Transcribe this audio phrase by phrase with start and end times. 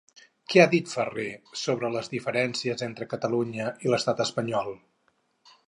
[0.51, 1.25] Què ha dit Farré
[1.65, 4.77] sobre les diferències entre Catalunya i l'estat espanyol?